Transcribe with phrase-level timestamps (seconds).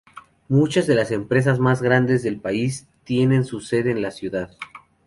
[0.49, 4.49] Muchas de las empresas más grandes del país tienen su sede en la ciudad.